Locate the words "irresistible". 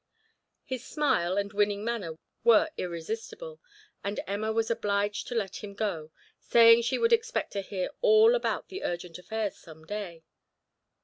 2.75-3.61